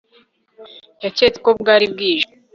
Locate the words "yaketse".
1.03-1.39